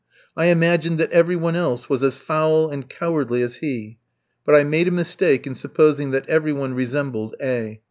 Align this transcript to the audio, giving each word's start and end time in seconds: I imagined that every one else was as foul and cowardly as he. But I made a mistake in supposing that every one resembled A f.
I 0.35 0.45
imagined 0.47 0.97
that 0.99 1.11
every 1.11 1.35
one 1.35 1.55
else 1.55 1.87
was 1.87 2.01
as 2.01 2.17
foul 2.17 2.69
and 2.71 2.89
cowardly 2.89 3.43
as 3.43 3.57
he. 3.57 3.99
But 4.43 4.55
I 4.55 4.63
made 4.63 4.87
a 4.87 4.89
mistake 4.89 5.45
in 5.45 5.53
supposing 5.53 6.09
that 6.09 6.27
every 6.27 6.53
one 6.53 6.73
resembled 6.73 7.35
A 7.39 7.73
f. 7.73 7.77